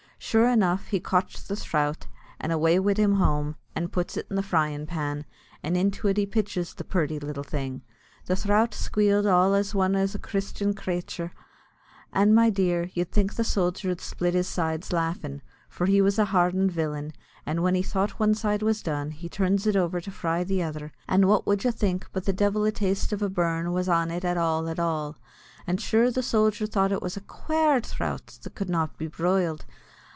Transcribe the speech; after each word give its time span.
Sure 0.23 0.47
enough 0.49 0.87
he 0.89 0.99
cotch 0.99 1.45
the 1.47 1.55
throut, 1.55 2.05
and 2.39 2.51
away 2.51 2.79
wid 2.79 2.97
him 2.99 3.15
home, 3.15 3.55
and 3.75 3.91
puts 3.91 4.15
an 4.15 4.23
the 4.29 4.43
fryin' 4.43 4.85
pan, 4.85 5.25
and 5.63 5.75
into 5.75 6.07
it 6.07 6.15
he 6.15 6.27
pitches 6.27 6.75
the 6.75 6.83
purty 6.83 7.19
little 7.19 7.43
thing. 7.43 7.81
The 8.27 8.35
throut 8.35 8.73
squeeled 8.75 9.25
all 9.25 9.55
as 9.55 9.73
one 9.73 9.95
as 9.95 10.13
a 10.13 10.19
christian 10.19 10.75
crathur, 10.75 11.31
and, 12.13 12.35
my 12.35 12.51
dear, 12.51 12.91
you'd 12.93 13.11
think 13.11 13.33
the 13.33 13.43
sojer 13.43 13.89
id 13.89 13.99
split 13.99 14.35
his 14.35 14.47
sides 14.47 14.93
laughin' 14.93 15.41
for 15.67 15.87
he 15.87 15.99
was 16.01 16.19
a 16.19 16.25
harden'd 16.25 16.71
villain; 16.71 17.13
and 17.45 17.63
when 17.63 17.73
he 17.75 17.81
thought 17.83 18.19
one 18.19 18.35
side 18.35 18.61
was 18.61 18.83
done, 18.83 19.09
he 19.11 19.27
turns 19.27 19.65
it 19.65 19.75
over 19.75 19.99
to 19.99 20.11
fry 20.11 20.43
the 20.43 20.61
other; 20.61 20.93
and, 21.09 21.27
what 21.27 21.47
would 21.47 21.63
you 21.63 21.71
think, 21.71 22.07
but 22.13 22.25
the 22.25 22.31
divil 22.31 22.63
a 22.63 22.71
taste 22.71 23.11
of 23.11 23.23
a 23.23 23.29
burn 23.29 23.73
was 23.73 23.89
an 23.89 24.11
it 24.11 24.23
at 24.23 24.37
all 24.37 24.69
at 24.69 24.79
all; 24.79 25.17
and 25.65 25.81
sure 25.81 26.11
the 26.11 26.21
sojer 26.23 26.67
thought 26.67 26.91
it 26.91 27.01
was 27.01 27.17
a 27.17 27.21
quare 27.21 27.81
throut 27.81 28.37
that 28.43 28.55
could 28.55 28.69
not 28.69 28.97
be 28.99 29.07
briled. 29.07 29.65